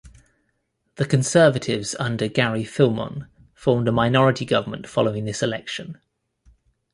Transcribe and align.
The 0.95 1.05
Conservatives 1.05 1.95
under 1.99 2.27
Gary 2.27 2.63
Filmon 2.63 3.27
formed 3.53 3.87
a 3.87 3.91
minority 3.91 4.45
government 4.45 4.87
following 4.87 5.25
this 5.25 5.43
election. 5.43 5.99